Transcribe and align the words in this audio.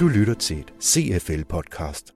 Du 0.00 0.08
lytter 0.08 0.34
til 0.34 0.58
et 0.58 0.72
CFL-podcast. 0.80 2.14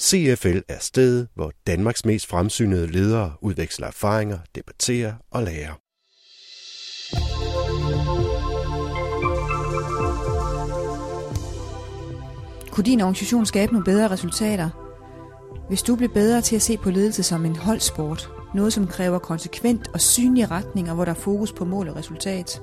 CFL 0.00 0.58
er 0.68 0.78
stedet, 0.80 1.28
hvor 1.34 1.52
Danmarks 1.66 2.04
mest 2.04 2.26
fremsynede 2.26 2.86
ledere 2.86 3.32
udveksler 3.40 3.86
erfaringer, 3.86 4.38
debatterer 4.54 5.14
og 5.30 5.42
lærer. 5.42 5.72
Kunne 12.70 12.84
din 12.84 13.00
organisation 13.00 13.46
skabe 13.46 13.72
nogle 13.72 13.84
bedre 13.84 14.10
resultater? 14.10 14.81
Hvis 15.68 15.82
du 15.82 15.96
blev 15.96 16.08
bedre 16.08 16.40
til 16.40 16.56
at 16.56 16.62
se 16.62 16.76
på 16.76 16.90
ledelse 16.90 17.22
som 17.22 17.44
en 17.44 17.56
holdsport, 17.56 18.30
noget 18.54 18.72
som 18.72 18.86
kræver 18.86 19.18
konsekvent 19.18 19.88
og 19.94 20.00
synlige 20.00 20.46
retninger, 20.46 20.94
hvor 20.94 21.04
der 21.04 21.12
er 21.12 21.16
fokus 21.16 21.52
på 21.52 21.64
mål 21.64 21.88
og 21.88 21.96
resultat. 21.96 22.62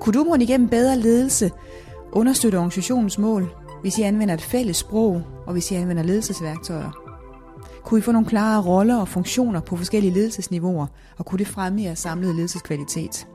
Kunne 0.00 0.12
du 0.12 0.24
måtte 0.24 0.44
igennem 0.44 0.68
bedre 0.68 0.98
ledelse 0.98 1.50
understøtte 2.12 2.56
organisationens 2.56 3.18
mål, 3.18 3.54
hvis 3.82 3.98
I 3.98 4.02
anvender 4.02 4.34
et 4.34 4.42
fælles 4.42 4.76
sprog 4.76 5.22
og 5.46 5.52
hvis 5.52 5.70
I 5.70 5.74
anvender 5.74 6.02
ledelsesværktøjer? 6.02 6.90
Kunne 7.84 7.98
I 7.98 8.02
få 8.02 8.12
nogle 8.12 8.28
klare 8.28 8.62
roller 8.62 8.96
og 8.96 9.08
funktioner 9.08 9.60
på 9.60 9.76
forskellige 9.76 10.14
ledelsesniveauer, 10.14 10.86
og 11.18 11.26
kunne 11.26 11.38
det 11.38 11.48
fremme 11.48 11.82
jeres 11.82 11.98
samlede 11.98 12.32
ledelseskvalitet? 12.32 13.26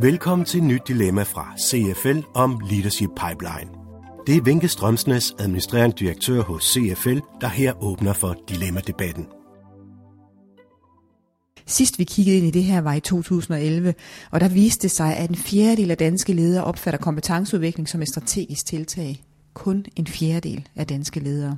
Velkommen 0.00 0.44
til 0.44 0.58
et 0.58 0.64
nyt 0.64 0.88
dilemma 0.88 1.22
fra 1.22 1.54
CFL 1.58 2.18
om 2.34 2.60
Leadership 2.70 3.10
Pipeline. 3.16 3.85
Det 4.26 4.36
er 4.36 4.42
Vinke 4.42 4.68
Strømsnes, 4.68 5.34
administrerende 5.38 5.96
direktør 5.98 6.42
hos 6.42 6.64
CFL, 6.64 7.18
der 7.40 7.48
her 7.48 7.82
åbner 7.82 8.12
for 8.12 8.36
dilemma-debatten. 8.48 9.26
Sidst 11.66 11.98
vi 11.98 12.04
kiggede 12.04 12.36
ind 12.36 12.46
i 12.46 12.50
det 12.50 12.64
her 12.64 12.80
var 12.80 12.94
i 12.94 13.00
2011, 13.00 13.94
og 14.30 14.40
der 14.40 14.48
viste 14.48 14.82
det 14.82 14.90
sig, 14.90 15.16
at 15.16 15.30
en 15.30 15.36
fjerdedel 15.36 15.90
af 15.90 15.96
danske 15.96 16.32
ledere 16.32 16.64
opfatter 16.64 17.00
kompetenceudvikling 17.00 17.88
som 17.88 18.02
et 18.02 18.08
strategisk 18.08 18.66
tiltag. 18.66 19.24
Kun 19.54 19.84
en 19.96 20.06
fjerdedel 20.06 20.68
af 20.76 20.86
danske 20.86 21.20
ledere. 21.20 21.56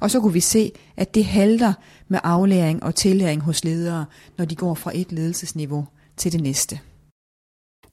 Og 0.00 0.10
så 0.10 0.20
kunne 0.20 0.32
vi 0.32 0.40
se, 0.40 0.72
at 0.96 1.14
det 1.14 1.24
halter 1.24 1.72
med 2.08 2.18
aflæring 2.22 2.82
og 2.82 2.94
tillæring 2.94 3.42
hos 3.42 3.64
ledere, 3.64 4.04
når 4.38 4.44
de 4.44 4.56
går 4.56 4.74
fra 4.74 4.90
et 4.94 5.12
ledelsesniveau 5.12 5.86
til 6.16 6.32
det 6.32 6.40
næste. 6.40 6.80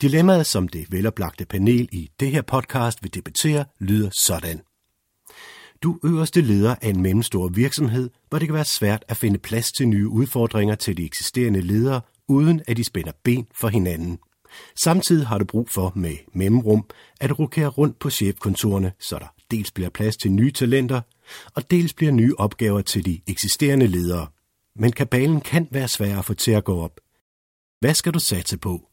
Dilemmaet, 0.01 0.45
som 0.45 0.67
det 0.67 0.91
veloplagte 0.91 1.45
panel 1.45 1.89
i 1.91 2.11
det 2.19 2.31
her 2.31 2.41
podcast 2.41 3.03
vil 3.03 3.13
debattere, 3.13 3.65
lyder 3.79 4.09
sådan. 4.09 4.61
Du 5.83 5.99
øverste 6.03 6.41
leder 6.41 6.75
af 6.81 6.89
en 6.89 7.01
mellemstor 7.01 7.47
virksomhed, 7.47 8.09
hvor 8.29 8.39
det 8.39 8.47
kan 8.47 8.55
være 8.55 8.65
svært 8.65 9.05
at 9.07 9.17
finde 9.17 9.39
plads 9.39 9.71
til 9.71 9.87
nye 9.87 10.07
udfordringer 10.07 10.75
til 10.75 10.97
de 10.97 11.05
eksisterende 11.05 11.61
ledere, 11.61 12.01
uden 12.27 12.61
at 12.67 12.77
de 12.77 12.83
spænder 12.83 13.11
ben 13.23 13.47
for 13.55 13.67
hinanden. 13.67 14.19
Samtidig 14.75 15.27
har 15.27 15.37
du 15.37 15.45
brug 15.45 15.69
for 15.69 15.91
med 15.95 16.15
mellemrum 16.33 16.85
at 17.19 17.39
rokere 17.39 17.67
rundt 17.67 17.99
på 17.99 18.09
chefkontorerne, 18.09 18.91
så 18.99 19.19
der 19.19 19.33
dels 19.51 19.71
bliver 19.71 19.89
plads 19.89 20.17
til 20.17 20.31
nye 20.31 20.51
talenter, 20.51 21.01
og 21.55 21.71
dels 21.71 21.93
bliver 21.93 22.11
nye 22.11 22.33
opgaver 22.37 22.81
til 22.81 23.05
de 23.05 23.21
eksisterende 23.27 23.87
ledere. 23.87 24.27
Men 24.75 24.91
kabalen 24.91 25.41
kan 25.41 25.67
være 25.71 25.87
svær 25.87 26.19
at 26.19 26.25
få 26.25 26.33
til 26.33 26.51
at 26.51 26.63
gå 26.63 26.81
op. 26.81 26.99
Hvad 27.79 27.93
skal 27.93 28.13
du 28.13 28.19
satse 28.19 28.57
på? 28.57 28.90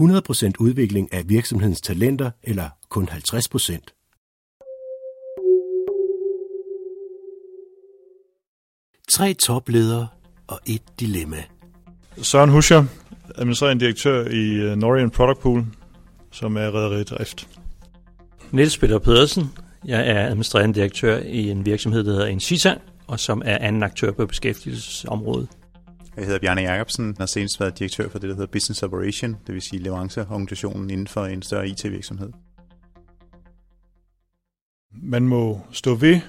100% 0.00 0.52
udvikling 0.58 1.12
af 1.12 1.28
virksomhedens 1.28 1.80
talenter 1.80 2.30
eller 2.42 2.68
kun 2.88 3.08
50%? 3.08 3.96
Tre 9.08 9.34
topledere 9.34 10.08
og 10.46 10.60
et 10.66 10.82
dilemma. 11.00 11.36
Søren 12.22 12.50
Huscher, 12.50 12.84
administrerende 13.34 13.84
direktør 13.84 14.26
i 14.26 14.50
øh, 14.50 14.76
Norian 14.76 15.10
Product 15.10 15.40
Pool, 15.40 15.64
som 16.30 16.56
er 16.56 16.74
redderidrift. 16.74 17.48
Niels 18.50 18.78
Peter 18.78 18.98
Pedersen, 18.98 19.44
jeg 19.84 20.08
er 20.08 20.26
administrerende 20.26 20.74
direktør 20.74 21.18
i 21.18 21.50
en 21.50 21.66
virksomhed, 21.66 22.04
der 22.04 22.10
hedder 22.10 22.26
Incita, 22.26 22.74
og 23.06 23.20
som 23.20 23.42
er 23.44 23.58
anden 23.58 23.82
aktør 23.82 24.12
på 24.12 24.26
beskæftigelsesområdet. 24.26 25.48
Jeg 26.16 26.24
hedder 26.24 26.38
Bjarne 26.38 26.60
Jacobsen, 26.60 27.08
og 27.08 27.14
har 27.18 27.26
senest 27.26 27.60
været 27.60 27.78
direktør 27.78 28.08
for 28.08 28.18
det, 28.18 28.28
der 28.28 28.34
hedder 28.34 28.50
Business 28.52 28.82
Operation, 28.82 29.36
det 29.46 29.54
vil 29.54 29.62
sige 29.62 29.82
leveranceorganisationen 29.82 30.90
inden 30.90 31.06
for 31.06 31.24
en 31.24 31.42
større 31.42 31.68
IT-virksomhed. 31.68 32.32
Man 35.02 35.28
må 35.28 35.60
stå 35.72 35.94
ved 35.94 36.20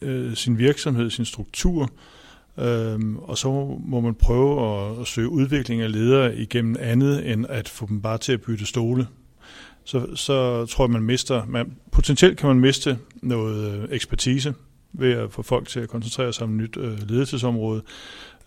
øh, 0.00 0.34
sin 0.34 0.58
virksomhed, 0.58 1.10
sin 1.10 1.24
struktur, 1.24 1.90
øh, 2.58 3.16
og 3.16 3.38
så 3.38 3.78
må 3.80 4.00
man 4.00 4.14
prøve 4.14 4.66
at, 4.66 5.00
at 5.00 5.06
søge 5.06 5.28
udvikling 5.28 5.82
af 5.82 5.92
ledere 5.92 6.36
igennem 6.36 6.76
andet, 6.80 7.32
end 7.32 7.46
at 7.48 7.68
få 7.68 7.86
dem 7.86 8.02
bare 8.02 8.18
til 8.18 8.32
at 8.32 8.40
bytte 8.40 8.66
stole. 8.66 9.06
Så, 9.84 10.16
så 10.16 10.66
tror 10.66 10.84
jeg, 10.84 10.90
man 10.90 11.02
mister, 11.02 11.46
man, 11.46 11.76
potentielt 11.92 12.38
kan 12.38 12.48
man 12.48 12.60
miste 12.60 12.98
noget 13.22 13.82
øh, 13.82 13.88
ekspertise 13.90 14.54
ved 14.94 15.12
at 15.12 15.32
få 15.32 15.42
folk 15.42 15.68
til 15.68 15.80
at 15.80 15.88
koncentrere 15.88 16.32
sig 16.32 16.44
om 16.44 16.50
et 16.50 16.56
nyt 16.56 16.76
øh, 16.76 17.08
ledelsesområde. 17.08 17.82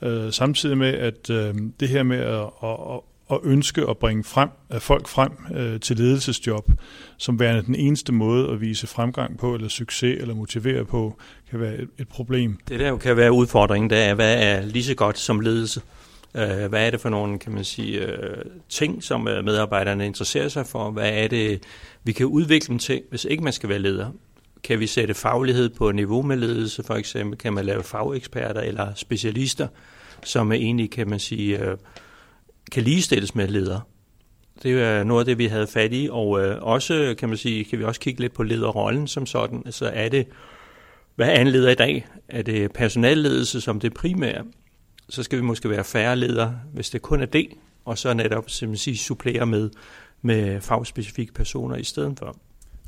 Øh, 0.02 0.32
samtidig 0.32 0.78
med, 0.78 0.94
at 0.94 1.30
øh, 1.30 1.56
det 1.80 1.90
her 1.90 2.04
med 2.04 2.18
at, 2.18 2.50
at, 2.64 3.00
at 3.32 3.40
ønske 3.44 3.90
at 3.90 3.98
bringe 3.98 4.24
frem, 4.24 4.50
at 4.70 4.82
folk 4.82 5.08
frem 5.08 5.32
øh, 5.56 5.80
til 5.80 5.98
ledelsesjob, 5.98 6.72
som 7.18 7.40
værende 7.40 7.64
den 7.64 7.76
eneste 7.76 8.12
måde 8.12 8.50
at 8.50 8.62
vise 8.62 8.88
fremgang 8.88 9.38
på, 9.38 9.56
eller 9.56 9.68
succes, 9.68 10.22
eller 10.22 10.36
motivere 10.36 10.86
på, 10.86 11.18
kan 11.50 11.60
være 11.60 11.76
et, 11.76 11.90
et 11.98 12.08
problem. 12.08 12.58
Det 12.68 12.80
der 12.80 12.88
jo 12.90 12.98
kan 12.98 13.18
være 13.18 13.32
udfordringen, 13.32 13.90
det 13.90 13.98
er, 13.98 14.14
hvad 14.14 14.44
er 14.44 14.62
lige 14.62 14.84
så 14.84 14.96
godt 14.96 15.18
som 15.18 15.40
ledelse? 15.40 15.82
Øh, 16.36 16.66
hvad 16.70 16.88
er 16.88 16.90
det 16.90 17.02
for 17.02 17.10
nogle, 17.10 17.40
kan 17.40 17.52
man 17.52 17.64
sige, 17.64 18.06
øh, 18.06 18.46
ting, 18.70 19.04
som 19.04 19.28
øh, 19.28 19.46
medarbejderne 19.46 20.06
interesserer 20.06 20.48
sig 20.48 20.66
for? 20.66 20.92
Hvad 20.92 21.10
er 21.14 21.28
det, 21.28 21.64
vi 22.04 22.12
kan 22.12 22.26
udvikle 22.26 22.68
dem 22.68 22.80
til, 22.80 23.02
hvis 23.10 23.26
ikke 23.26 23.44
man 23.44 23.54
skal 23.54 23.70
være 23.70 23.80
leder? 23.80 24.12
Kan 24.68 24.80
vi 24.80 24.88
sætte 24.88 25.14
faglighed 25.14 25.70
på 25.70 25.92
niveau 25.92 26.22
med 26.22 26.38
ledelse, 26.38 26.84
for 26.84 26.94
eksempel? 26.94 27.38
Kan 27.38 27.54
man 27.54 27.66
lave 27.66 27.84
fageksperter 27.84 28.62
eller 28.62 28.94
specialister, 28.96 29.68
som 30.24 30.52
er 30.52 30.56
egentlig, 30.56 30.92
kan 30.92 31.10
man 31.10 31.20
sige, 31.20 31.60
øh, 31.60 31.78
kan 32.72 32.84
ligestilles 32.84 33.36
med 33.36 33.48
ledere? 33.48 33.82
Det 34.64 34.82
er 34.82 35.04
noget 35.04 35.22
af 35.22 35.26
det, 35.26 35.38
vi 35.38 35.46
havde 35.46 35.68
fat 35.68 35.94
i, 35.94 36.10
og 36.12 36.46
øh, 36.46 36.64
også, 36.64 37.16
kan 37.18 37.30
man 37.30 37.38
sige, 37.38 37.64
kan 37.64 37.80
vi 37.80 37.84
også 37.84 38.00
kigge 38.00 38.22
lidt 38.22 38.34
på 38.34 38.44
lederrollen 38.44 39.08
som 39.08 39.26
sådan. 39.26 39.62
Altså 39.66 39.86
er 39.94 40.10
det, 40.10 40.28
hvad 41.16 41.28
er 41.28 41.42
en 41.42 41.48
leder 41.48 41.70
i 41.70 41.76
dag? 41.76 42.08
Er 42.28 42.42
det 42.42 42.72
personalledelse 42.72 43.62
som 43.62 43.80
det 43.80 43.94
primære? 43.94 44.44
Så 45.10 45.24
skal 45.24 45.38
vi 45.38 45.44
måske 45.44 45.70
være 45.70 45.84
færre 45.84 46.16
ledere, 46.16 46.60
hvis 46.74 46.90
det 46.90 47.02
kun 47.02 47.22
er 47.22 47.26
det, 47.26 47.48
og 47.86 47.98
så 47.98 48.14
netop, 48.14 48.50
som 48.50 48.70
man 48.70 48.78
siger, 48.78 48.98
supplere 48.98 49.46
med, 49.46 49.70
med 50.22 50.62
fagspecifikke 50.62 51.34
personer 51.34 51.76
i 51.76 51.84
stedet 51.84 52.20
for. 52.20 52.38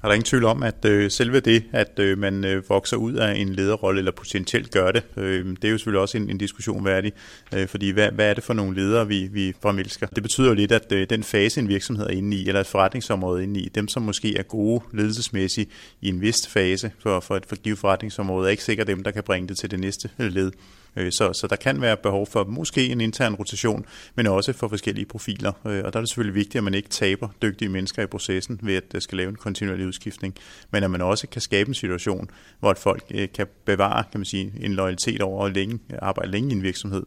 Er 0.03 0.07
der 0.07 0.13
ingen 0.13 0.25
tvivl 0.25 0.45
om, 0.45 0.63
at 0.63 0.85
øh, 0.85 1.11
selve 1.11 1.39
det, 1.39 1.63
at 1.71 1.99
øh, 1.99 2.17
man 2.17 2.45
øh, 2.45 2.69
vokser 2.69 2.97
ud 2.97 3.13
af 3.13 3.35
en 3.35 3.53
lederrolle, 3.53 3.99
eller 3.99 4.11
potentielt 4.11 4.71
gør 4.71 4.91
det, 4.91 5.03
øh, 5.17 5.45
det 5.45 5.63
er 5.63 5.69
jo 5.69 5.77
selvfølgelig 5.77 6.01
også 6.01 6.17
en, 6.17 6.29
en 6.29 6.37
diskussion 6.37 6.85
værdig, 6.85 7.13
øh, 7.55 7.67
fordi 7.67 7.89
hvad, 7.89 8.11
hvad 8.11 8.29
er 8.29 8.33
det 8.33 8.43
for 8.43 8.53
nogle 8.53 8.75
ledere, 8.75 9.07
vi, 9.07 9.29
vi 9.31 9.53
fremelsker? 9.61 10.07
Det 10.07 10.23
betyder 10.23 10.47
jo 10.47 10.53
lidt, 10.53 10.71
at 10.71 10.91
øh, 10.91 11.07
den 11.09 11.23
fase, 11.23 11.59
en 11.59 11.67
virksomhed 11.67 12.05
er 12.05 12.09
inde 12.09 12.37
i, 12.37 12.47
eller 12.47 12.61
et 12.61 12.67
forretningsområde 12.67 13.39
er 13.39 13.43
inde 13.43 13.59
i, 13.59 13.69
dem 13.69 13.87
som 13.87 14.03
måske 14.03 14.37
er 14.37 14.43
gode 14.43 14.83
ledelsesmæssigt 14.93 15.69
i 16.01 16.09
en 16.09 16.21
vis 16.21 16.47
fase 16.47 16.91
for, 16.99 17.19
for 17.19 17.35
et 17.35 17.45
for 17.45 17.55
givet 17.55 17.79
forretningsområde, 17.79 18.47
er 18.47 18.51
ikke 18.51 18.63
sikkert 18.63 18.87
dem, 18.87 19.03
der 19.03 19.11
kan 19.11 19.23
bringe 19.23 19.47
det 19.47 19.57
til 19.57 19.71
det 19.71 19.79
næste 19.79 20.09
øh, 20.19 20.31
led. 20.31 20.51
Øh, 20.95 21.11
så, 21.11 21.33
så 21.33 21.47
der 21.47 21.55
kan 21.55 21.81
være 21.81 21.97
behov 21.97 22.27
for 22.27 22.43
måske 22.43 22.87
en 22.87 23.01
intern 23.01 23.35
rotation, 23.35 23.85
men 24.15 24.27
også 24.27 24.53
for 24.53 24.67
forskellige 24.67 25.05
profiler. 25.05 25.51
Øh, 25.67 25.81
og 25.85 25.93
der 25.93 25.99
er 25.99 26.01
det 26.01 26.09
selvfølgelig 26.09 26.35
vigtigt, 26.35 26.55
at 26.55 26.63
man 26.63 26.73
ikke 26.73 26.89
taber 26.89 27.27
dygtige 27.41 27.69
mennesker 27.69 28.03
i 28.03 28.05
processen 28.05 28.59
ved 28.63 28.75
at 28.75 29.03
skal 29.03 29.17
lave 29.17 29.29
en 29.29 29.35
kontinuerlig 29.35 29.87
udskiftning, 29.87 30.35
men 30.71 30.83
at 30.83 30.91
man 30.91 31.01
også 31.01 31.27
kan 31.27 31.41
skabe 31.41 31.67
en 31.67 31.73
situation, 31.73 32.29
hvor 32.59 32.73
folk 32.73 33.03
øh, 33.11 33.27
kan 33.33 33.47
bevare 33.65 34.03
kan 34.11 34.19
man 34.19 34.25
sige, 34.25 34.53
en 34.59 34.73
loyalitet 34.73 35.21
over 35.21 35.45
at 35.45 35.53
længe, 35.53 35.79
arbejde 36.01 36.31
længe 36.31 36.49
i 36.49 36.53
en 36.53 36.63
virksomhed, 36.63 37.03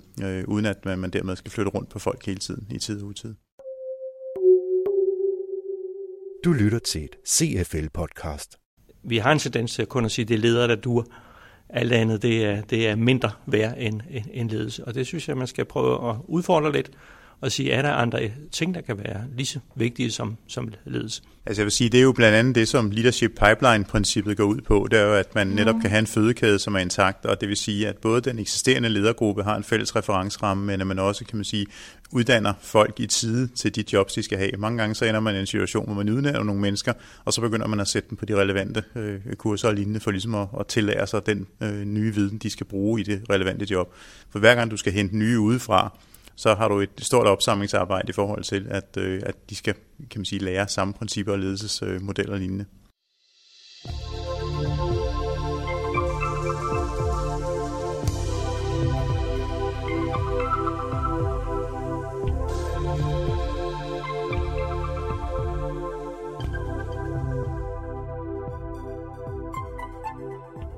uden 0.46 0.66
at 0.66 0.84
man 0.84 1.10
dermed 1.10 1.36
skal 1.36 1.50
flytte 1.50 1.70
rundt 1.70 1.88
på 1.88 1.98
folk 1.98 2.26
hele 2.26 2.38
tiden 2.38 2.66
i 2.70 2.78
tid 2.78 3.02
og 3.02 3.08
utid. 3.08 3.34
Du 6.44 6.52
lytter 6.52 6.78
til 6.78 7.04
et 7.04 7.16
CFL-podcast. 7.28 8.58
Vi 9.04 9.18
har 9.18 9.32
en 9.32 9.38
tendens 9.38 9.74
til 9.74 9.82
at 9.82 9.88
kun 9.88 10.04
at 10.04 10.10
sige, 10.10 10.22
at 10.22 10.28
det 10.28 10.34
er 10.34 10.38
ledere, 10.38 10.68
der 10.68 10.74
dur. 10.74 11.06
Alt 11.72 11.92
andet, 11.92 12.22
det 12.22 12.44
er, 12.44 12.60
det 12.62 12.88
er 12.88 12.96
mindre 12.96 13.30
værd 13.46 13.74
end, 13.78 14.00
end, 14.10 14.24
end 14.32 14.50
ledelse. 14.50 14.84
Og 14.84 14.94
det 14.94 15.06
synes 15.06 15.28
jeg, 15.28 15.36
man 15.36 15.46
skal 15.46 15.64
prøve 15.64 16.10
at 16.10 16.16
udfordre 16.28 16.72
lidt, 16.72 16.90
og 17.42 17.52
sige, 17.52 17.72
er 17.72 17.82
der 17.82 17.92
andre 17.92 18.30
ting, 18.52 18.74
der 18.74 18.80
kan 18.80 18.98
være 18.98 19.24
lige 19.36 19.46
så 19.46 19.58
vigtige 19.76 20.10
som, 20.10 20.36
som 20.46 20.72
ledelse? 20.84 21.22
Altså 21.46 21.62
jeg 21.62 21.64
vil 21.64 21.72
sige, 21.72 21.90
det 21.90 21.98
er 21.98 22.02
jo 22.02 22.12
blandt 22.12 22.36
andet 22.36 22.54
det, 22.54 22.68
som 22.68 22.90
Leadership 22.90 23.30
Pipeline-princippet 23.30 24.36
går 24.36 24.44
ud 24.44 24.60
på. 24.60 24.88
Det 24.90 24.98
er 24.98 25.04
jo, 25.04 25.14
at 25.14 25.34
man 25.34 25.46
netop 25.46 25.74
kan 25.80 25.90
have 25.90 25.98
en 25.98 26.06
fødekæde, 26.06 26.58
som 26.58 26.74
er 26.74 26.78
intakt, 26.78 27.26
og 27.26 27.40
det 27.40 27.48
vil 27.48 27.56
sige, 27.56 27.88
at 27.88 27.96
både 27.96 28.20
den 28.20 28.38
eksisterende 28.38 28.88
ledergruppe 28.88 29.42
har 29.42 29.56
en 29.56 29.64
fælles 29.64 29.96
referenceramme, 29.96 30.64
men 30.66 30.80
at 30.80 30.86
man 30.86 30.98
også, 30.98 31.24
kan 31.24 31.36
man 31.36 31.44
sige, 31.44 31.66
uddanner 32.12 32.52
folk 32.60 33.00
i 33.00 33.06
tide 33.06 33.48
til 33.54 33.76
de 33.76 33.84
jobs, 33.92 34.12
de 34.12 34.22
skal 34.22 34.38
have. 34.38 34.50
Mange 34.58 34.78
gange 34.78 34.94
så 34.94 35.04
ender 35.04 35.20
man 35.20 35.36
i 35.36 35.38
en 35.38 35.46
situation, 35.46 35.84
hvor 35.84 35.94
man 35.94 36.08
uddanner 36.08 36.42
nogle 36.42 36.60
mennesker, 36.60 36.92
og 37.24 37.32
så 37.32 37.40
begynder 37.40 37.66
man 37.66 37.80
at 37.80 37.88
sætte 37.88 38.08
dem 38.10 38.16
på 38.16 38.24
de 38.24 38.36
relevante 38.36 38.82
øh, 38.96 39.20
kurser 39.36 39.68
og 39.68 39.74
lignende, 39.74 40.00
for 40.00 40.10
ligesom 40.10 40.34
at, 40.34 40.48
at 40.60 40.66
tillære 40.66 41.06
sig 41.06 41.26
den 41.26 41.46
øh, 41.60 41.84
nye 41.84 42.14
viden, 42.14 42.38
de 42.38 42.50
skal 42.50 42.66
bruge 42.66 43.00
i 43.00 43.04
det 43.04 43.22
relevante 43.30 43.66
job. 43.70 43.94
For 44.30 44.38
hver 44.38 44.54
gang 44.54 44.70
du 44.70 44.76
skal 44.76 44.92
hente 44.92 45.16
nye 45.16 45.38
udefra, 45.38 45.98
så 46.36 46.54
har 46.54 46.68
du 46.68 46.80
et 46.80 46.90
stort 46.98 47.26
opsamlingsarbejde 47.26 48.08
i 48.08 48.12
forhold 48.12 48.44
til, 48.44 48.66
at, 48.70 48.96
øh, 48.98 49.22
at 49.26 49.50
de 49.50 49.56
skal 49.56 49.74
kan 50.10 50.20
man 50.20 50.24
sige, 50.24 50.44
lære 50.44 50.68
samme 50.68 50.94
principper 50.94 51.32
og 51.32 51.38
ledelsesmodeller 51.38 52.32
og 52.32 52.38
lignende. 52.38 52.64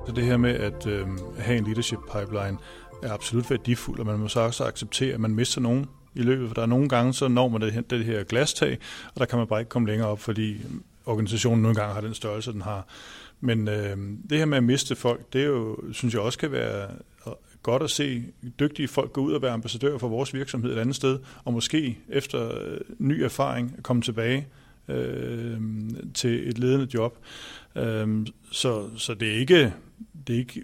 Så 0.05 0.11
det 0.15 0.25
her 0.25 0.37
med 0.37 0.55
at 0.55 0.87
øh, 0.87 1.07
have 1.39 1.57
en 1.57 1.63
leadership 1.63 1.99
pipeline 2.13 2.57
er 3.05 3.13
absolut 3.13 3.49
værdifuld, 3.49 3.99
og 3.99 4.05
man 4.05 4.19
må 4.19 4.27
så 4.27 4.39
også 4.39 4.63
acceptere, 4.63 5.13
at 5.13 5.19
man 5.19 5.35
mister 5.35 5.61
nogen 5.61 5.85
i 6.15 6.21
løbet, 6.21 6.47
for 6.47 6.53
der 6.53 6.61
er 6.61 6.65
nogle 6.65 6.89
gange, 6.89 7.13
så 7.13 7.27
når 7.27 7.47
man 7.47 7.61
det, 7.61 7.89
det 7.89 8.05
her 8.05 8.23
glastag, 8.23 8.77
og 9.13 9.19
der 9.19 9.25
kan 9.25 9.37
man 9.37 9.47
bare 9.47 9.59
ikke 9.59 9.69
komme 9.69 9.87
længere 9.87 10.09
op, 10.09 10.19
fordi 10.19 10.57
organisationen 11.05 11.61
nogle 11.61 11.75
gange 11.75 11.93
har 11.93 12.01
den 12.01 12.13
størrelse, 12.13 12.51
den 12.51 12.61
har. 12.61 12.87
Men 13.41 13.67
øh, 13.67 13.97
det 14.29 14.37
her 14.37 14.45
med 14.45 14.57
at 14.57 14.63
miste 14.63 14.95
folk, 14.95 15.33
det 15.33 15.41
er 15.41 15.45
jo, 15.45 15.77
synes 15.91 16.13
jeg 16.13 16.21
også 16.21 16.39
kan 16.39 16.51
være 16.51 16.87
øh, 17.27 17.33
godt 17.63 17.83
at 17.83 17.89
se 17.89 18.23
dygtige 18.59 18.87
folk 18.87 19.13
gå 19.13 19.21
ud 19.21 19.33
og 19.33 19.41
være 19.41 19.51
ambassadører 19.51 19.97
for 19.97 20.07
vores 20.07 20.33
virksomhed 20.33 20.73
et 20.73 20.79
andet 20.79 20.95
sted, 20.95 21.19
og 21.45 21.53
måske 21.53 21.97
efter 22.09 22.61
øh, 22.61 22.77
ny 22.99 23.23
erfaring 23.23 23.83
komme 23.83 24.01
tilbage 24.01 24.47
øh, 24.87 25.61
til 26.13 26.49
et 26.49 26.57
ledende 26.57 26.87
job. 26.93 27.17
Øh, 27.75 28.27
så, 28.51 28.89
så 28.97 29.13
det 29.13 29.27
er 29.27 29.37
ikke 29.37 29.73
det 30.27 30.35
er 30.35 30.39
ikke 30.39 30.63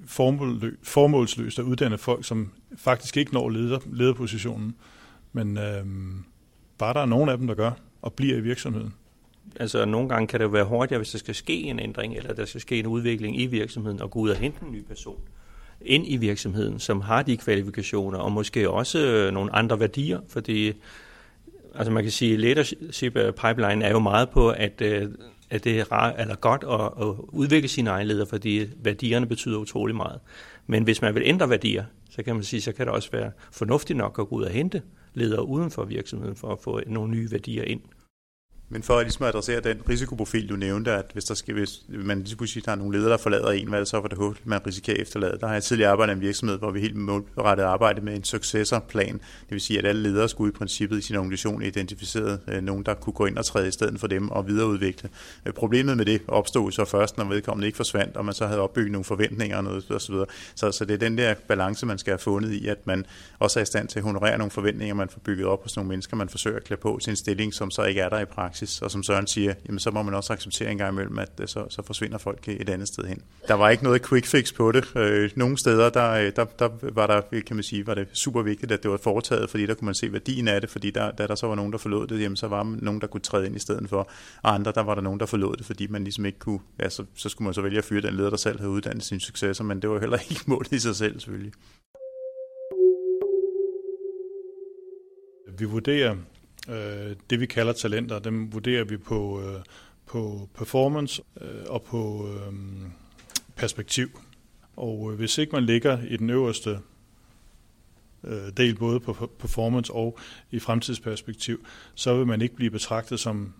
formålsløst 0.83 1.59
at 1.59 1.63
uddanne 1.63 1.97
folk, 1.97 2.25
som 2.25 2.51
faktisk 2.77 3.17
ikke 3.17 3.33
når 3.33 3.49
leder, 3.49 3.79
lederpositionen. 3.91 4.75
Men 5.33 5.57
øh, 5.57 5.85
bare 6.77 6.93
der 6.93 6.99
er 6.99 7.05
nogen 7.05 7.29
af 7.29 7.37
dem, 7.37 7.47
der 7.47 7.55
gør 7.55 7.71
og 8.01 8.13
bliver 8.13 8.37
i 8.37 8.41
virksomheden. 8.41 8.93
Altså 9.55 9.85
nogle 9.85 10.09
gange 10.09 10.27
kan 10.27 10.39
det 10.39 10.45
jo 10.45 10.49
være 10.49 10.63
hårdt, 10.63 10.97
hvis 10.97 11.11
der 11.11 11.17
skal 11.17 11.35
ske 11.35 11.53
en 11.53 11.79
ændring, 11.79 12.15
eller 12.15 12.33
der 12.33 12.45
skal 12.45 12.61
ske 12.61 12.79
en 12.79 12.87
udvikling 12.87 13.41
i 13.41 13.45
virksomheden, 13.45 14.01
og 14.01 14.11
gå 14.11 14.19
ud 14.19 14.29
og 14.29 14.35
hente 14.35 14.65
en 14.65 14.71
ny 14.71 14.83
person 14.83 15.19
ind 15.85 16.03
i 16.07 16.17
virksomheden, 16.17 16.79
som 16.79 17.01
har 17.01 17.21
de 17.21 17.37
kvalifikationer, 17.37 18.19
og 18.19 18.31
måske 18.31 18.69
også 18.69 18.99
øh, 18.99 19.33
nogle 19.33 19.55
andre 19.55 19.79
værdier, 19.79 20.19
fordi 20.29 20.73
altså 21.75 21.91
man 21.91 22.03
kan 22.03 22.11
sige, 22.11 22.37
leadership 22.37 23.15
øh, 23.15 23.33
pipeline 23.33 23.85
er 23.85 23.91
jo 23.91 23.99
meget 23.99 24.29
på, 24.29 24.49
at, 24.49 24.81
øh, 24.81 25.09
at 25.49 25.63
det 25.63 25.79
er 25.79 25.91
rar, 25.91 26.11
eller 26.11 26.35
godt 26.35 26.63
at, 26.63 27.07
at 27.07 27.15
udvikle 27.27 27.69
sine 27.69 27.89
egne 27.89 28.07
ledere, 28.07 28.27
fordi 28.27 28.65
værdierne 28.83 29.25
betyder 29.25 29.57
utrolig 29.57 29.95
meget. 29.95 30.19
Men 30.67 30.83
hvis 30.83 31.01
man 31.01 31.15
vil 31.15 31.23
ændre 31.25 31.49
værdier, 31.49 31.83
så 32.09 32.23
kan 32.23 32.35
man 32.35 32.43
sige, 32.43 32.61
så 32.61 32.71
kan 32.71 32.85
det 32.85 32.95
også 32.95 33.11
være 33.11 33.31
fornuftigt 33.51 33.97
nok 33.97 34.19
at 34.19 34.27
gå 34.27 34.35
ud 34.35 34.43
og 34.43 34.51
hente 34.51 34.81
ledere 35.13 35.47
uden 35.47 35.71
for 35.71 35.83
virksomheden 35.83 36.35
for 36.35 36.51
at 36.51 36.59
få 36.59 36.81
nogle 36.87 37.11
nye 37.11 37.31
værdier 37.31 37.63
ind. 37.63 37.81
Men 38.73 38.83
for 38.83 39.01
ligesom 39.01 39.01
at 39.01 39.05
ligesom 39.05 39.25
adressere 39.25 39.73
den 39.73 39.81
risikoprofil, 39.89 40.49
du 40.49 40.55
nævnte, 40.55 40.91
at 40.91 41.05
hvis, 41.13 41.25
der 41.25 41.33
skal, 41.33 41.53
hvis 41.53 41.81
man 41.87 42.21
lige 42.21 42.35
pludselig 42.35 42.63
har 42.67 42.75
nogle 42.75 42.97
ledere, 42.97 43.11
der 43.11 43.17
forlader 43.17 43.51
en, 43.51 43.67
hvad 43.67 43.79
er 43.79 43.81
det 43.81 43.87
så 43.87 44.01
for 44.01 44.07
det 44.07 44.17
håb, 44.17 44.37
man 44.43 44.59
risikerer 44.67 44.95
at 44.95 45.01
efterlade? 45.01 45.37
Der 45.39 45.47
har 45.47 45.53
jeg 45.53 45.63
tidligere 45.63 45.91
arbejdet 45.91 46.13
i 46.13 46.15
en 46.15 46.21
virksomhed, 46.21 46.57
hvor 46.57 46.71
vi 46.71 46.79
helt 46.79 46.95
målrettet 46.95 47.63
arbejdede 47.63 48.05
med 48.05 48.15
en 48.15 48.23
successorplan. 48.23 49.13
Det 49.13 49.21
vil 49.49 49.61
sige, 49.61 49.79
at 49.79 49.85
alle 49.85 50.03
ledere 50.03 50.29
skulle 50.29 50.49
i 50.49 50.57
princippet 50.57 50.97
i 50.97 51.01
sin 51.01 51.15
organisation 51.15 51.61
identificere 51.61 52.37
øh, 52.47 52.61
nogen, 52.63 52.83
der 52.83 52.93
kunne 52.93 53.13
gå 53.13 53.25
ind 53.25 53.37
og 53.37 53.45
træde 53.45 53.67
i 53.67 53.71
stedet 53.71 53.99
for 53.99 54.07
dem 54.07 54.29
og 54.29 54.47
videreudvikle. 54.47 55.09
Øh, 55.45 55.53
problemet 55.53 55.97
med 55.97 56.05
det 56.05 56.21
opstod 56.27 56.71
så 56.71 56.85
først, 56.85 57.17
når 57.17 57.25
vedkommende 57.25 57.67
ikke 57.67 57.77
forsvandt, 57.77 58.17
og 58.17 58.25
man 58.25 58.33
så 58.33 58.47
havde 58.47 58.59
opbygget 58.59 58.91
nogle 58.91 59.05
forventninger 59.05 59.57
og 59.57 59.63
noget 59.63 59.91
osv. 59.91 60.15
Så, 60.55 60.71
så 60.71 60.85
det 60.85 60.93
er 60.93 60.97
den 60.97 61.17
der 61.17 61.33
balance, 61.47 61.85
man 61.85 61.97
skal 61.97 62.11
have 62.11 62.19
fundet 62.19 62.51
i, 62.51 62.67
at 62.67 62.87
man 62.87 63.05
også 63.39 63.59
er 63.59 63.61
i 63.61 63.65
stand 63.65 63.87
til 63.87 63.99
at 63.99 64.03
honorere 64.03 64.37
nogle 64.37 64.51
forventninger, 64.51 64.95
man 64.95 65.09
får 65.09 65.19
bygget 65.19 65.45
op 65.45 65.63
hos 65.63 65.75
nogle 65.75 65.89
mennesker, 65.89 66.17
man 66.17 66.29
forsøger 66.29 66.57
at 66.57 66.63
klæde 66.63 66.81
på 66.81 66.99
til 67.01 67.09
en 67.09 67.15
stilling, 67.15 67.53
som 67.53 67.71
så 67.71 67.83
ikke 67.83 68.01
er 68.01 68.09
der 68.09 68.19
i 68.19 68.25
praksis 68.25 68.60
praksis, 68.61 68.81
og 68.81 68.91
som 68.91 69.03
Søren 69.03 69.27
siger, 69.27 69.53
jamen 69.65 69.79
så 69.79 69.91
må 69.91 70.03
man 70.03 70.13
også 70.13 70.33
acceptere 70.33 70.71
en 70.71 70.77
gang 70.77 70.93
imellem, 70.93 71.19
at 71.19 71.31
øh, 71.41 71.47
så, 71.47 71.65
så 71.69 71.81
forsvinder 71.81 72.17
folk 72.17 72.47
et 72.47 72.69
andet 72.69 72.87
sted 72.87 73.03
hen. 73.03 73.21
Der 73.47 73.53
var 73.53 73.69
ikke 73.69 73.83
noget 73.83 74.05
quick 74.07 74.25
fix 74.25 74.53
på 74.53 74.71
det. 74.71 74.95
Øh, 74.95 75.29
nogle 75.35 75.57
steder, 75.57 75.89
der, 75.89 76.11
øh, 76.11 76.31
der, 76.35 76.45
der 76.45 76.69
var 76.93 77.07
der, 77.07 77.21
kan 77.47 77.55
man 77.55 77.63
sige, 77.63 77.87
var 77.87 77.93
det 77.93 78.07
super 78.13 78.41
vigtigt, 78.41 78.71
at 78.71 78.83
det 78.83 78.91
var 78.91 78.97
foretaget, 78.97 79.49
fordi 79.49 79.65
der 79.65 79.73
kunne 79.73 79.85
man 79.85 79.95
se 79.95 80.13
værdien 80.13 80.47
af 80.47 80.61
det, 80.61 80.69
fordi 80.69 80.91
der, 80.91 81.11
da 81.11 81.27
der 81.27 81.35
så 81.35 81.47
var 81.47 81.55
nogen, 81.55 81.71
der 81.71 81.77
forlod 81.77 82.07
det, 82.07 82.21
jamen 82.21 82.37
så 82.37 82.47
var 82.47 82.63
man 82.63 82.79
nogen, 82.81 83.01
der 83.01 83.07
kunne 83.07 83.21
træde 83.21 83.45
ind 83.45 83.55
i 83.55 83.59
stedet 83.59 83.89
for, 83.89 84.09
og 84.43 84.53
andre, 84.53 84.71
der 84.75 84.81
var 84.81 84.95
der 84.95 85.01
nogen, 85.01 85.19
der 85.19 85.25
forlod 85.25 85.55
det, 85.55 85.65
fordi 85.65 85.87
man 85.87 86.03
ligesom 86.03 86.25
ikke 86.25 86.39
kunne, 86.39 86.59
ja, 86.79 86.89
så, 86.89 87.05
så 87.15 87.29
skulle 87.29 87.45
man 87.45 87.53
så 87.53 87.61
vælge 87.61 87.77
at 87.77 87.85
fyre 87.85 88.01
den 88.01 88.13
leder, 88.13 88.29
der 88.29 88.37
selv 88.37 88.59
havde 88.59 88.71
uddannet 88.71 89.03
sine 89.03 89.21
successer, 89.21 89.63
men 89.63 89.81
det 89.81 89.89
var 89.89 89.99
heller 89.99 90.17
ikke 90.29 90.41
målet 90.51 90.71
i 90.71 90.79
sig 90.79 90.95
selv, 90.95 91.19
selvfølgelig. 91.19 91.53
Vi 95.57 95.65
vurderer 95.65 96.15
Øh, 96.69 97.15
det 97.29 97.39
vi 97.39 97.45
kalder 97.45 97.73
talenter, 97.73 98.19
dem 98.19 98.53
vurderer 98.53 98.83
vi 98.83 98.97
på, 98.97 99.41
øh, 99.41 99.61
på 100.05 100.49
performance 100.53 101.21
øh, 101.41 101.63
og 101.67 101.83
på 101.83 102.29
øh, 102.29 102.53
perspektiv. 103.55 104.19
Og 104.75 105.11
øh, 105.11 105.17
hvis 105.17 105.37
ikke 105.37 105.51
man 105.51 105.63
ligger 105.63 105.97
i 106.07 106.17
den 106.17 106.29
øverste 106.29 106.79
øh, 108.23 108.51
del, 108.57 108.75
både 108.75 108.99
på 108.99 109.31
performance 109.39 109.93
og 109.93 110.19
i 110.51 110.59
fremtidsperspektiv, 110.59 111.65
så 111.95 112.17
vil 112.17 112.27
man 112.27 112.41
ikke 112.41 112.55
blive 112.55 112.71
betragtet 112.71 113.19
som 113.19 113.53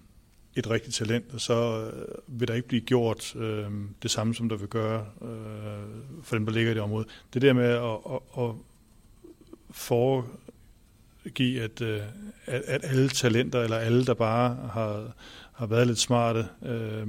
et 0.56 0.70
rigtigt 0.70 0.96
talent, 0.96 1.34
og 1.34 1.42
så 1.42 1.90
øh, 1.94 2.40
vil 2.40 2.48
der 2.48 2.54
ikke 2.54 2.68
blive 2.68 2.82
gjort 2.82 3.36
øh, 3.36 3.72
det 4.04 4.12
samme, 4.12 4.36
som 4.36 4.50
der 4.50 4.56
vil 4.56 4.68
gøre 4.68 5.06
øh, 5.22 6.22
for 6.24 6.36
dem, 6.36 6.46
der 6.46 6.54
ligger 6.54 6.72
i 6.72 6.74
det 6.74 6.84
område. 6.84 7.06
Det 7.34 7.42
der 7.42 7.54
med 7.54 7.66
at, 7.66 8.14
at, 8.14 8.44
at 8.44 8.56
for, 9.72 10.28
give, 11.30 11.62
at, 11.62 11.82
øh, 11.82 12.00
at, 12.46 12.62
at 12.68 12.82
alle 12.84 13.10
talenter, 13.10 13.62
eller 13.62 13.78
alle, 13.78 14.06
der 14.06 14.14
bare 14.14 14.58
har, 14.74 15.16
har 15.54 15.66
været 15.66 15.88
lidt 15.88 16.00
smarte, 16.00 16.46
øh, 16.66 17.08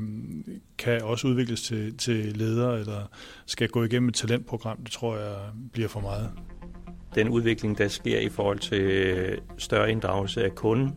kan 0.79 1.03
også 1.03 1.27
udvikles 1.27 1.63
til, 1.63 1.97
til 1.97 2.37
ledere, 2.37 2.81
eller 2.81 3.11
skal 3.47 3.69
gå 3.69 3.85
igennem 3.85 4.09
et 4.09 4.15
talentprogram, 4.15 4.79
det 4.85 4.93
tror 4.93 5.17
jeg 5.17 5.37
bliver 5.73 5.89
for 5.89 6.01
meget. 6.01 6.31
Den 7.15 7.29
udvikling, 7.29 7.79
der 7.79 7.89
sker 7.89 8.21
i 8.21 8.29
forhold 8.29 8.59
til 8.59 8.81
øh, 8.81 9.39
større 9.59 9.91
inddragelse 9.91 10.45
af 10.45 10.55
kunden 10.55 10.95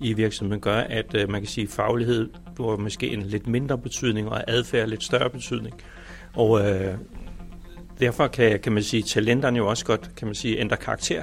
i 0.00 0.12
virksomheden, 0.12 0.60
gør, 0.60 0.76
at 0.76 1.14
øh, 1.14 1.30
man 1.30 1.40
kan 1.40 1.48
sige, 1.48 1.64
at 1.64 1.70
faglighed 1.70 2.28
får 2.56 2.76
måske 2.76 3.08
en 3.08 3.22
lidt 3.22 3.46
mindre 3.46 3.78
betydning, 3.78 4.28
og 4.28 4.50
adfærd 4.50 4.88
lidt 4.88 5.04
større 5.04 5.30
betydning. 5.30 5.74
Og 6.34 6.70
øh, 6.70 6.94
derfor 8.00 8.26
kan, 8.26 8.60
kan 8.60 8.72
man 8.72 8.82
sige, 8.82 9.02
at 9.02 9.06
talenterne 9.06 9.58
jo 9.58 9.66
også 9.66 9.84
godt 9.84 10.10
kan 10.16 10.28
man 10.28 10.34
sige, 10.34 10.58
ændre 10.58 10.76
karakter 10.76 11.22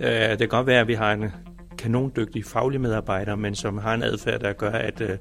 Øh, 0.00 0.30
det 0.30 0.38
kan 0.38 0.48
godt 0.48 0.66
være, 0.66 0.80
at 0.80 0.88
vi 0.88 0.94
har 0.94 1.12
en 1.12 1.24
kanondygtig 1.78 2.44
faglig 2.44 2.80
medarbejder, 2.80 3.36
men 3.36 3.54
som 3.54 3.78
har 3.78 3.94
en 3.94 4.02
adfærd, 4.02 4.40
der 4.40 4.52
gør, 4.52 4.70
at 4.70 5.00
øh, 5.00 5.18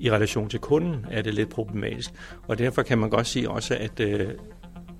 i 0.00 0.10
relation 0.10 0.48
til 0.48 0.60
kunden 0.60 1.06
er 1.10 1.22
det 1.22 1.34
lidt 1.34 1.48
problematisk. 1.48 2.10
Og 2.48 2.58
derfor 2.58 2.82
kan 2.82 2.98
man 2.98 3.10
godt 3.10 3.26
sige 3.26 3.50
også, 3.50 3.76
at 3.80 4.00
øh, 4.00 4.30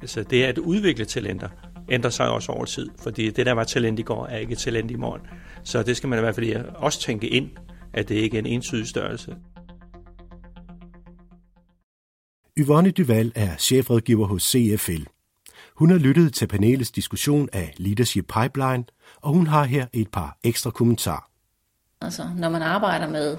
altså 0.00 0.23
det 0.23 0.43
at 0.43 0.59
udvikle 0.59 1.05
talenter 1.05 1.49
ændrer 1.88 2.11
sig 2.11 2.31
også 2.31 2.53
over 2.53 2.65
tid, 2.65 2.88
fordi 3.03 3.31
det, 3.31 3.47
der 3.47 3.53
var 3.53 3.65
talent 3.65 3.99
i 3.99 4.03
går, 4.03 4.27
er 4.27 4.38
ikke 4.38 4.55
talent 4.55 4.91
i 4.91 4.97
morgen. 4.97 5.21
Så 5.65 5.83
det 5.83 5.97
skal 5.97 6.09
man 6.09 6.19
i 6.19 6.23
hvert 6.23 6.35
fald 6.35 6.65
også 6.75 7.00
tænke 7.00 7.29
ind, 7.29 7.50
at 7.93 8.09
det 8.09 8.15
ikke 8.15 8.37
er 8.37 8.38
en 8.38 8.47
entydig 8.47 8.87
størrelse. 8.87 9.37
Yvonne 12.59 12.91
Duval 12.91 13.33
er 13.35 13.57
chefrådgiver 13.57 14.27
hos 14.27 14.43
CFL. 14.43 15.03
Hun 15.77 15.91
har 15.91 15.99
lyttet 15.99 16.35
til 16.35 16.47
panelets 16.47 16.91
diskussion 16.91 17.49
af 17.53 17.75
Leadership 17.77 18.25
Pipeline, 18.25 18.85
og 19.21 19.33
hun 19.33 19.47
har 19.47 19.65
her 19.65 19.87
et 19.93 20.09
par 20.09 20.38
ekstra 20.45 20.71
kommentarer. 20.71 21.29
Altså, 22.00 22.23
når 22.37 22.49
man 22.49 22.62
arbejder 22.62 23.09
med, 23.09 23.37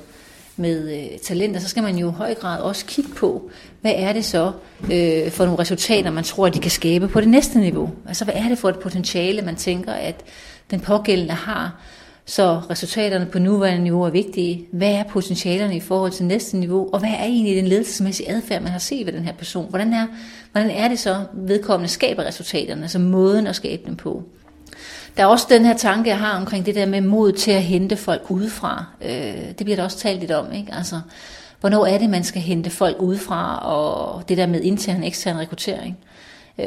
med 0.58 1.00
øh, 1.00 1.20
talenter, 1.20 1.60
så 1.60 1.68
skal 1.68 1.84
man 1.84 1.98
jo 1.98 2.10
i 2.10 2.14
høj 2.14 2.36
grad 2.36 2.62
også 2.62 2.86
kigge 2.86 3.12
på, 3.16 3.50
hvad 3.82 3.94
er 3.96 4.14
det 4.14 4.26
så 4.26 4.52
øh, 4.84 5.32
for 5.32 5.46
nogle 5.46 5.60
resultater, 5.60 6.12
man 6.12 6.24
tror, 6.24 6.48
at 6.48 6.54
de 6.54 6.60
kan 6.60 6.72
skabe 6.72 7.08
på 7.08 7.22
det 7.22 7.28
næste 7.28 7.60
niveau. 7.60 7.92
Altså, 8.08 8.24
hvad 8.26 8.34
er 8.34 8.50
det 8.50 8.58
for 8.58 8.70
et 8.70 8.80
potentiale, 8.80 9.42
man 9.42 9.56
tænker, 9.56 9.94
at 9.94 10.24
den 10.72 10.80
pågældende 10.80 11.34
har, 11.34 11.82
så 12.30 12.62
resultaterne 12.70 13.26
på 13.26 13.40
nuværende 13.40 13.84
niveau 13.84 14.04
er 14.04 14.10
vigtige. 14.10 14.66
Hvad 14.72 14.92
er 14.92 15.04
potentialerne 15.04 15.76
i 15.76 15.80
forhold 15.80 16.12
til 16.12 16.26
næste 16.26 16.58
niveau? 16.58 16.90
Og 16.94 17.00
hvad 17.00 17.10
er 17.10 17.24
egentlig 17.24 17.56
den 17.56 17.68
ledelsesmæssige 17.68 18.30
adfærd, 18.30 18.62
man 18.62 18.72
har 18.72 18.80
set 18.80 19.06
ved 19.06 19.14
den 19.14 19.24
her 19.24 19.34
person? 19.34 19.70
Hvordan 19.70 19.94
er, 19.94 20.08
hvordan 20.52 20.70
er 20.70 20.88
det 20.88 21.00
så, 21.00 21.26
vedkommende 21.34 21.90
skaber 21.90 22.24
resultaterne, 22.24 22.82
altså 22.82 23.00
måden 23.00 23.48
at 23.48 23.56
skabe 23.56 23.82
dem 23.86 23.96
på? 23.96 24.24
Der 25.18 25.24
er 25.24 25.28
også 25.28 25.48
den 25.50 25.66
her 25.66 25.78
tanke, 25.78 26.10
jeg 26.10 26.20
har 26.20 26.40
omkring 26.40 26.66
det 26.66 26.76
der 26.76 26.86
med 26.86 27.02
mod 27.02 27.32
til 27.32 27.52
at 27.52 27.64
hente 27.64 27.98
folk 27.98 28.32
udefra. 28.32 28.86
Øh, 29.02 29.48
det 29.58 29.64
bliver 29.64 29.76
der 29.76 29.84
også 29.84 29.98
talt 29.98 30.20
lidt 30.20 30.32
om, 30.32 30.54
ikke? 30.54 30.74
Altså, 30.74 31.02
hvornår 31.60 31.86
er 31.86 31.98
det, 31.98 32.10
man 32.10 32.24
skal 32.24 32.42
hente 32.42 32.70
folk 32.70 32.98
udefra, 33.00 33.58
og 33.58 34.30
det 34.30 34.38
der 34.38 34.48
med 34.48 34.62
intern 34.62 35.02
og 35.02 35.08
ekstern 35.08 35.38
rekruttering. 35.38 35.98
Øh, 36.60 36.66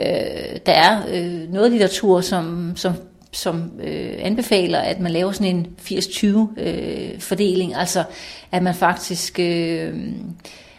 der 0.66 0.72
er 0.72 1.02
øh, 1.08 1.52
noget 1.52 1.70
litteratur, 1.70 2.20
som, 2.20 2.72
som, 2.76 2.92
som 3.32 3.70
øh, 3.82 4.14
anbefaler, 4.18 4.78
at 4.78 5.00
man 5.00 5.12
laver 5.12 5.32
sådan 5.32 5.56
en 5.56 5.66
80-20 5.80 6.61
øh, 6.61 7.20
fordeling, 7.20 7.75
altså 7.75 8.04
at 8.52 8.62
man 8.62 8.75
faktisk 8.75 9.38
øh, 9.38 9.94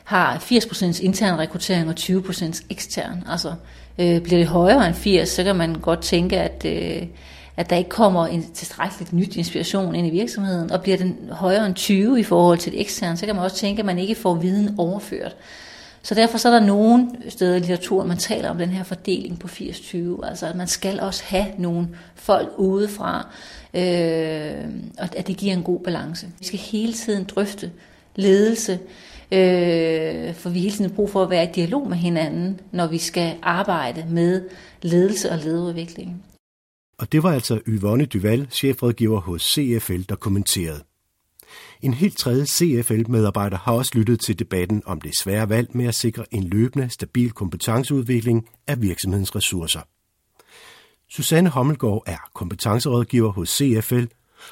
har 0.04 0.38
80% 0.38 1.04
intern 1.04 1.40
rekruttering 1.40 1.90
og 1.90 1.96
20% 2.00 2.66
ekstern. 2.70 3.24
Altså 3.30 3.54
øh, 4.00 4.22
bliver 4.22 4.40
det 4.40 4.48
højere 4.48 4.88
end 4.88 4.96
80, 4.96 5.30
så 5.30 5.44
kan 5.44 5.56
man 5.56 5.76
godt 5.76 6.02
tænke, 6.02 6.40
at 6.40 6.66
øh, 6.66 7.08
at 7.58 7.70
der 7.70 7.76
ikke 7.76 7.90
kommer 7.90 8.28
en 8.28 8.52
tilstrækkeligt 8.54 9.14
nyt 9.14 9.36
inspiration 9.36 9.96
ind 9.96 10.08
i 10.08 10.10
virksomheden, 10.10 10.72
og 10.72 10.82
bliver 10.82 10.98
den 10.98 11.18
højere 11.32 11.66
end 11.66 11.76
20 11.76 12.20
i 12.20 12.24
forhold 12.24 12.58
til 12.58 12.72
det 12.72 12.82
eksterne, 12.82 13.18
så 13.18 13.26
kan 13.26 13.36
man 13.36 13.44
også 13.44 13.58
tænke, 13.58 13.80
at 13.80 13.86
man 13.86 14.00
ikke 14.00 14.16
får 14.16 14.34
viden 14.34 14.76
overført. 14.78 15.36
Så 16.06 16.16
derfor 16.16 16.38
så 16.38 16.50
er 16.50 16.60
der 16.60 16.66
nogle 16.66 17.10
steder 17.30 17.56
i 17.56 17.60
litteraturen, 17.60 18.08
man 18.08 18.18
taler 18.18 18.50
om 18.50 18.58
den 18.58 18.70
her 18.70 18.84
fordeling 18.84 19.40
på 19.40 19.48
80-20, 19.48 20.28
altså 20.28 20.46
at 20.46 20.56
man 20.56 20.68
skal 20.68 21.00
også 21.00 21.24
have 21.26 21.46
nogle 21.58 21.88
folk 22.16 22.50
udefra, 22.58 23.28
øh, 23.74 24.66
og 25.00 25.10
at 25.18 25.28
det 25.28 25.38
giver 25.38 25.54
en 25.54 25.64
god 25.64 25.80
balance. 25.80 26.28
Vi 26.40 26.46
skal 26.46 26.60
hele 26.60 26.94
tiden 26.94 27.24
drøfte 27.24 27.72
ledelse, 28.16 28.80
øh, 29.32 30.34
for 30.34 30.50
vi 30.50 30.60
hele 30.60 30.76
tiden 30.76 30.92
brug 30.92 31.10
for 31.10 31.24
at 31.24 31.30
være 31.30 31.44
i 31.44 31.52
dialog 31.56 31.90
med 31.90 31.98
hinanden, 31.98 32.60
når 32.72 32.88
vi 32.88 32.98
skal 32.98 33.36
arbejde 33.42 34.06
med 34.10 34.42
ledelse 34.82 35.32
og 35.32 35.38
lederudvikling. 35.38 36.24
Og 36.98 37.12
det 37.12 37.24
var 37.24 37.32
altså 37.32 37.62
Yvonne 37.68 38.06
Duval, 38.06 38.48
chefrådgiver 38.52 39.20
hos 39.20 39.54
CFL, 39.54 40.02
der 40.10 40.16
kommenterede. 40.16 40.84
En 41.82 41.94
helt 41.94 42.18
tredje 42.18 42.46
CFL-medarbejder 42.46 43.58
har 43.58 43.74
også 43.74 43.92
lyttet 43.96 44.20
til 44.20 44.40
debatten 44.40 44.84
om 44.86 45.02
det 45.02 45.18
svære 45.18 45.50
valg 45.50 45.78
med 45.78 45.86
at 45.86 45.96
sikre 45.96 46.26
en 46.32 46.44
løbende, 46.44 46.90
stabil 46.90 47.32
kompetenceudvikling 47.32 48.50
af 48.68 48.82
virksomhedens 48.82 49.36
ressourcer. 49.36 49.82
Susanne 51.10 51.50
Hommelgaard 51.50 52.04
er 52.06 52.18
kompetencerådgiver 52.34 53.32
hos 53.32 53.50
CFL, 53.50 54.06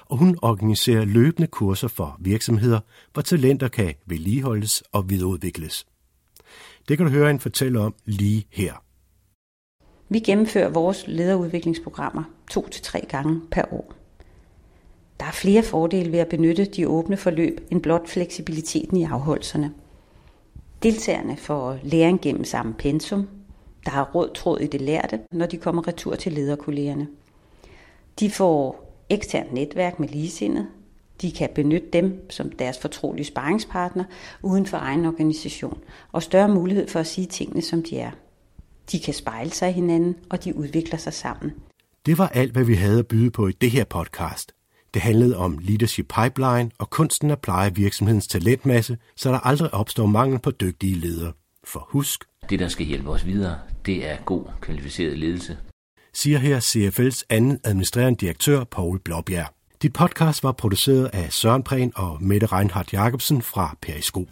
og 0.05 0.17
hun 0.17 0.38
organiserer 0.41 1.05
løbende 1.05 1.48
kurser 1.48 1.88
for 1.88 2.17
virksomheder, 2.19 2.79
hvor 3.13 3.21
talenter 3.21 3.67
kan 3.67 3.93
vedligeholdes 4.05 4.83
og 4.91 5.10
videreudvikles. 5.10 5.86
Det 6.88 6.98
kan 6.98 7.05
du 7.05 7.12
høre 7.12 7.29
en 7.29 7.39
fortælle 7.39 7.79
om 7.79 7.95
lige 8.05 8.48
her. 8.50 8.74
Vi 10.12 10.20
gennemfører 10.20 10.70
vores 10.70 11.03
lederudviklingsprogrammer 11.08 12.24
to 12.50 12.68
til 12.68 12.82
tre 12.82 13.06
gange 13.10 13.41
per 13.51 13.63
år. 13.72 13.94
Der 15.20 15.25
er 15.25 15.32
flere 15.32 15.63
fordele 15.63 16.12
ved 16.12 16.20
at 16.20 16.27
benytte 16.27 16.65
de 16.65 16.88
åbne 16.88 17.18
forløb 17.18 17.68
end 17.72 17.82
blot 17.82 18.10
fleksibiliteten 18.10 18.98
i 18.98 19.03
afholdelserne. 19.03 19.74
Deltagerne 20.84 21.38
får 21.38 21.77
læring 21.84 22.22
gennem 22.22 22.44
samme 22.44 22.74
pensum. 22.74 23.27
Der 23.86 23.91
er 23.91 24.03
råd 24.03 24.30
tråd 24.36 24.60
i 24.60 24.68
det 24.68 24.82
lærte, 24.82 25.20
når 25.32 25.46
de 25.46 25.58
kommer 25.58 25.88
retur 25.88 26.15
til 26.15 26.32
lederkollegerne. 26.32 27.08
De 28.20 28.30
får 28.30 28.94
eksternt 29.10 29.53
netværk 29.53 30.00
med 30.00 30.08
ligesindet. 30.08 30.68
De 31.22 31.32
kan 31.32 31.50
benytte 31.56 31.88
dem 31.94 32.30
som 32.30 32.50
deres 32.50 32.80
fortrolige 32.80 33.25
sparringspartner 33.25 34.03
uden 34.44 34.65
for 34.65 34.77
egen 34.77 35.06
organisation, 35.06 35.77
og 36.12 36.24
større 36.24 36.50
mulighed 36.50 36.88
for 36.88 37.00
at 37.00 37.08
sige 37.08 37.27
tingene, 37.27 37.62
som 37.62 37.84
de 37.84 38.00
er. 38.00 38.12
De 38.92 39.00
kan 39.00 39.14
spejle 39.14 39.52
sig 39.52 39.70
i 39.70 39.74
hinanden, 39.74 40.16
og 40.30 40.44
de 40.44 40.56
udvikler 40.56 40.98
sig 40.98 41.14
sammen. 41.14 41.52
Det 42.06 42.18
var 42.18 42.28
alt, 42.28 42.52
hvad 42.52 42.64
vi 42.64 42.76
havde 42.76 43.00
at 43.00 43.08
byde 43.08 43.32
på 43.32 43.48
i 43.48 43.52
det 43.52 43.72
her 43.72 43.84
podcast. 43.84 44.52
Det 44.94 45.02
handlede 45.02 45.38
om 45.38 45.58
Leadership 45.62 46.06
Pipeline 46.08 46.72
og 46.78 46.90
kunsten 46.90 47.32
at 47.32 47.42
pleje 47.42 47.76
virksomhedens 47.76 48.28
talentmasse, 48.28 48.98
så 49.16 49.32
der 49.32 49.40
aldrig 49.40 49.74
opstår 49.74 50.06
mangel 50.06 50.40
på 50.40 50.52
dygtige 50.52 50.96
ledere. 50.96 51.34
For 51.64 51.88
husk, 51.90 52.24
det 52.50 52.60
der 52.60 52.68
skal 52.68 52.86
hjælpe 52.86 53.10
os 53.10 53.26
videre, 53.26 53.60
det 53.86 54.10
er 54.10 54.18
god, 54.26 54.46
kvalificeret 54.62 55.20
ledelse. 55.20 55.58
Siger 56.14 56.38
her 56.38 56.60
CFL's 56.60 57.22
anden 57.30 57.60
administrerende 57.64 58.20
direktør, 58.20 58.64
Paul 58.64 59.00
Blåbjerg. 59.00 59.54
Dit 59.82 59.94
podcast 59.94 60.44
var 60.44 60.52
produceret 60.52 61.10
af 61.14 61.34
Søren 61.34 61.64
Prehn 61.64 61.92
og 61.96 62.24
Mette 62.24 62.48
Reinhardt 62.48 62.94
Jacobsen 62.94 63.42
fra 63.42 63.78
Periskop. 63.82 64.28